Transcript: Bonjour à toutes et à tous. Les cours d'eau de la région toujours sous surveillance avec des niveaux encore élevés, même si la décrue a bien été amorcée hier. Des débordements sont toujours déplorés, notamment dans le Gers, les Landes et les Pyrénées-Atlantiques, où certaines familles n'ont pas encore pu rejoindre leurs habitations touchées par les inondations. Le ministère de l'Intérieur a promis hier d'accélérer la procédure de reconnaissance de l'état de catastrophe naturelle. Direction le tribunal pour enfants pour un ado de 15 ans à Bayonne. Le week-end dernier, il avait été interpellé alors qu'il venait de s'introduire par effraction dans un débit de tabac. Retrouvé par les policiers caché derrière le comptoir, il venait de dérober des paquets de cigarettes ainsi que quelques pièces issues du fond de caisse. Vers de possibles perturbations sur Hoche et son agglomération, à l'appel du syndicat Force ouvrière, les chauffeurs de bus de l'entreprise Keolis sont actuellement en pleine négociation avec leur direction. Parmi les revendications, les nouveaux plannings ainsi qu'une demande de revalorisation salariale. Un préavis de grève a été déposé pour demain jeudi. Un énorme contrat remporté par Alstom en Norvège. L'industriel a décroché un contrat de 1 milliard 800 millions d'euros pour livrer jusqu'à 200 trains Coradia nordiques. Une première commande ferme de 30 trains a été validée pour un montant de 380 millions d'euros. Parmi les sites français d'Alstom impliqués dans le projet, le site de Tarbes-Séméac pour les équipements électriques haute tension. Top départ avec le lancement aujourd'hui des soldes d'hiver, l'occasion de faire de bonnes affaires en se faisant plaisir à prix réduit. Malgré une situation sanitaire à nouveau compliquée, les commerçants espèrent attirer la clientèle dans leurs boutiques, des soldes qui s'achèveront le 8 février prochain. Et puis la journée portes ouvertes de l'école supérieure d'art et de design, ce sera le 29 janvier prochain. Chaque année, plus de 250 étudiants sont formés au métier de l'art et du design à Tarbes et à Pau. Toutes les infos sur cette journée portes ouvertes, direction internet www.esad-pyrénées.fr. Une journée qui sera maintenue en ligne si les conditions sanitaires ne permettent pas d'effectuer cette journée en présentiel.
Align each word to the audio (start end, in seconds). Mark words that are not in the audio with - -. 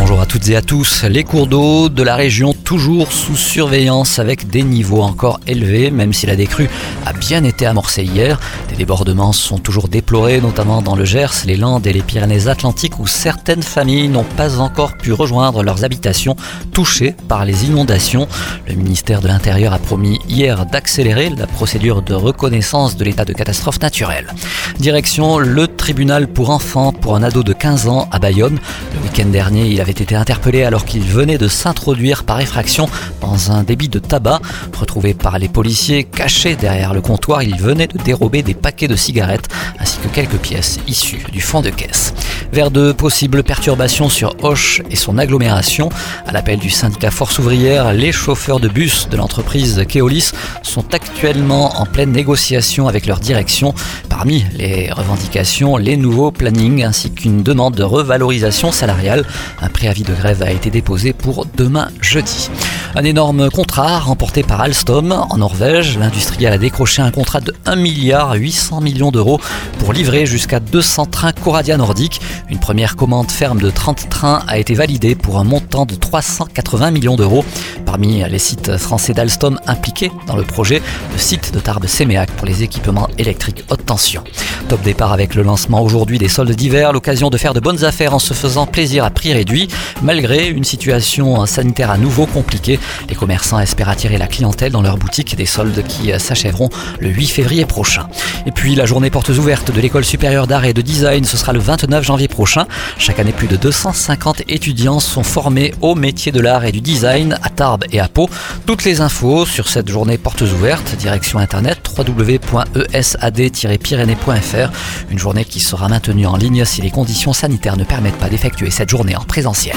Bonjour 0.00 0.20
à 0.20 0.26
toutes 0.26 0.48
et 0.48 0.54
à 0.54 0.62
tous. 0.62 1.02
Les 1.02 1.24
cours 1.24 1.48
d'eau 1.48 1.88
de 1.88 2.02
la 2.04 2.14
région 2.14 2.54
toujours 2.54 3.10
sous 3.10 3.34
surveillance 3.34 4.20
avec 4.20 4.48
des 4.48 4.62
niveaux 4.62 5.02
encore 5.02 5.40
élevés, 5.48 5.90
même 5.90 6.12
si 6.12 6.24
la 6.24 6.36
décrue 6.36 6.70
a 7.04 7.12
bien 7.12 7.42
été 7.42 7.66
amorcée 7.66 8.04
hier. 8.04 8.38
Des 8.68 8.76
débordements 8.76 9.32
sont 9.32 9.58
toujours 9.58 9.88
déplorés, 9.88 10.40
notamment 10.40 10.82
dans 10.82 10.94
le 10.94 11.04
Gers, 11.04 11.44
les 11.46 11.56
Landes 11.56 11.86
et 11.86 11.92
les 11.92 12.02
Pyrénées-Atlantiques, 12.02 13.00
où 13.00 13.08
certaines 13.08 13.64
familles 13.64 14.08
n'ont 14.08 14.24
pas 14.24 14.60
encore 14.60 14.96
pu 14.96 15.12
rejoindre 15.12 15.64
leurs 15.64 15.84
habitations 15.84 16.36
touchées 16.72 17.16
par 17.26 17.44
les 17.44 17.64
inondations. 17.64 18.28
Le 18.68 18.76
ministère 18.76 19.20
de 19.20 19.26
l'Intérieur 19.26 19.72
a 19.72 19.78
promis 19.78 20.20
hier 20.28 20.64
d'accélérer 20.64 21.30
la 21.30 21.48
procédure 21.48 22.02
de 22.02 22.14
reconnaissance 22.14 22.96
de 22.96 23.04
l'état 23.04 23.24
de 23.24 23.32
catastrophe 23.32 23.82
naturelle. 23.82 24.32
Direction 24.78 25.38
le 25.38 25.66
tribunal 25.66 26.28
pour 26.28 26.50
enfants 26.50 26.92
pour 26.92 27.16
un 27.16 27.24
ado 27.24 27.42
de 27.42 27.52
15 27.52 27.88
ans 27.88 28.08
à 28.12 28.20
Bayonne. 28.20 28.60
Le 28.94 29.00
week-end 29.02 29.28
dernier, 29.28 29.66
il 29.66 29.80
avait 29.88 30.02
été 30.02 30.14
interpellé 30.14 30.64
alors 30.64 30.84
qu'il 30.84 31.02
venait 31.02 31.38
de 31.38 31.48
s'introduire 31.48 32.24
par 32.24 32.40
effraction 32.40 32.90
dans 33.22 33.52
un 33.52 33.62
débit 33.62 33.88
de 33.88 33.98
tabac. 33.98 34.40
Retrouvé 34.78 35.14
par 35.14 35.38
les 35.38 35.48
policiers 35.48 36.04
caché 36.04 36.56
derrière 36.56 36.92
le 36.92 37.00
comptoir, 37.00 37.42
il 37.42 37.56
venait 37.56 37.86
de 37.86 37.96
dérober 37.96 38.42
des 38.42 38.52
paquets 38.52 38.86
de 38.86 38.96
cigarettes 38.96 39.48
ainsi 39.78 39.96
que 39.98 40.08
quelques 40.08 40.36
pièces 40.36 40.78
issues 40.86 41.24
du 41.32 41.40
fond 41.40 41.62
de 41.62 41.70
caisse. 41.70 42.12
Vers 42.52 42.70
de 42.70 42.92
possibles 42.92 43.42
perturbations 43.42 44.08
sur 44.08 44.34
Hoche 44.42 44.80
et 44.90 44.96
son 44.96 45.18
agglomération, 45.18 45.90
à 46.26 46.32
l'appel 46.32 46.58
du 46.58 46.70
syndicat 46.70 47.10
Force 47.10 47.38
ouvrière, 47.38 47.92
les 47.92 48.10
chauffeurs 48.10 48.58
de 48.58 48.68
bus 48.68 49.08
de 49.10 49.16
l'entreprise 49.16 49.84
Keolis 49.86 50.32
sont 50.62 50.94
actuellement 50.94 51.78
en 51.78 51.84
pleine 51.84 52.10
négociation 52.10 52.88
avec 52.88 53.06
leur 53.06 53.20
direction. 53.20 53.74
Parmi 54.08 54.46
les 54.54 54.90
revendications, 54.90 55.76
les 55.76 55.96
nouveaux 55.96 56.30
plannings 56.30 56.84
ainsi 56.84 57.10
qu'une 57.10 57.42
demande 57.42 57.74
de 57.74 57.84
revalorisation 57.84 58.72
salariale. 58.72 59.26
Un 59.60 59.68
préavis 59.68 60.04
de 60.04 60.14
grève 60.14 60.42
a 60.42 60.50
été 60.50 60.70
déposé 60.70 61.12
pour 61.12 61.46
demain 61.56 61.88
jeudi. 62.00 62.50
Un 62.98 63.04
énorme 63.04 63.48
contrat 63.48 64.00
remporté 64.00 64.42
par 64.42 64.60
Alstom 64.60 65.12
en 65.12 65.36
Norvège. 65.36 65.96
L'industriel 65.98 66.52
a 66.52 66.58
décroché 66.58 67.00
un 67.00 67.12
contrat 67.12 67.40
de 67.40 67.54
1 67.64 67.76
milliard 67.76 68.34
800 68.34 68.80
millions 68.80 69.12
d'euros 69.12 69.40
pour 69.78 69.92
livrer 69.92 70.26
jusqu'à 70.26 70.58
200 70.58 71.06
trains 71.06 71.30
Coradia 71.30 71.76
nordiques. 71.76 72.20
Une 72.50 72.58
première 72.58 72.96
commande 72.96 73.30
ferme 73.30 73.60
de 73.60 73.70
30 73.70 74.08
trains 74.08 74.42
a 74.48 74.58
été 74.58 74.74
validée 74.74 75.14
pour 75.14 75.38
un 75.38 75.44
montant 75.44 75.86
de 75.86 75.94
380 75.94 76.90
millions 76.90 77.14
d'euros. 77.14 77.44
Parmi 77.86 78.24
les 78.28 78.38
sites 78.40 78.76
français 78.78 79.14
d'Alstom 79.14 79.60
impliqués 79.68 80.10
dans 80.26 80.34
le 80.34 80.42
projet, 80.42 80.82
le 81.12 81.18
site 81.18 81.54
de 81.54 81.60
Tarbes-Séméac 81.60 82.32
pour 82.32 82.48
les 82.48 82.64
équipements 82.64 83.08
électriques 83.16 83.62
haute 83.70 83.86
tension. 83.86 84.24
Top 84.68 84.82
départ 84.82 85.12
avec 85.12 85.36
le 85.36 85.44
lancement 85.44 85.82
aujourd'hui 85.82 86.18
des 86.18 86.28
soldes 86.28 86.50
d'hiver, 86.50 86.92
l'occasion 86.92 87.30
de 87.30 87.38
faire 87.38 87.54
de 87.54 87.60
bonnes 87.60 87.84
affaires 87.84 88.12
en 88.12 88.18
se 88.18 88.34
faisant 88.34 88.66
plaisir 88.66 89.04
à 89.04 89.10
prix 89.10 89.32
réduit. 89.32 89.68
Malgré 90.02 90.48
une 90.48 90.64
situation 90.64 91.46
sanitaire 91.46 91.90
à 91.90 91.96
nouveau 91.96 92.26
compliquée, 92.26 92.80
les 93.08 93.14
commerçants 93.14 93.60
espèrent 93.60 93.88
attirer 93.88 94.18
la 94.18 94.26
clientèle 94.26 94.72
dans 94.72 94.82
leurs 94.82 94.98
boutiques, 94.98 95.36
des 95.36 95.46
soldes 95.46 95.82
qui 95.86 96.10
s'achèveront 96.18 96.70
le 97.00 97.08
8 97.08 97.26
février 97.26 97.66
prochain. 97.66 98.08
Et 98.46 98.52
puis 98.52 98.74
la 98.74 98.86
journée 98.86 99.10
portes 99.10 99.28
ouvertes 99.30 99.70
de 99.70 99.80
l'école 99.80 100.04
supérieure 100.04 100.46
d'art 100.46 100.64
et 100.64 100.74
de 100.74 100.82
design, 100.82 101.24
ce 101.24 101.36
sera 101.36 101.52
le 101.52 101.58
29 101.58 102.04
janvier 102.04 102.28
prochain. 102.28 102.66
Chaque 102.98 103.18
année, 103.18 103.32
plus 103.32 103.48
de 103.48 103.56
250 103.56 104.42
étudiants 104.48 105.00
sont 105.00 105.22
formés 105.22 105.74
au 105.80 105.94
métier 105.94 106.32
de 106.32 106.40
l'art 106.40 106.64
et 106.64 106.72
du 106.72 106.80
design 106.80 107.38
à 107.42 107.50
Tarbes 107.50 107.84
et 107.92 108.00
à 108.00 108.08
Pau. 108.08 108.30
Toutes 108.66 108.84
les 108.84 109.00
infos 109.00 109.46
sur 109.46 109.68
cette 109.68 109.88
journée 109.88 110.18
portes 110.18 110.42
ouvertes, 110.42 110.96
direction 110.96 111.38
internet 111.38 111.78
www.esad-pyrénées.fr. 111.96 114.70
Une 115.10 115.18
journée 115.18 115.44
qui 115.44 115.60
sera 115.60 115.88
maintenue 115.88 116.26
en 116.26 116.36
ligne 116.36 116.64
si 116.64 116.80
les 116.80 116.90
conditions 116.90 117.32
sanitaires 117.32 117.76
ne 117.76 117.84
permettent 117.84 118.18
pas 118.18 118.28
d'effectuer 118.28 118.70
cette 118.70 118.88
journée 118.88 119.14
en 119.16 119.24
présentiel. 119.24 119.76